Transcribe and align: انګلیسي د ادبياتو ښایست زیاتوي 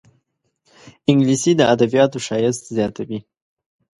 انګلیسي 1.09 1.51
د 1.59 1.61
ادبياتو 1.73 2.17
ښایست 2.25 2.63
زیاتوي 2.77 3.19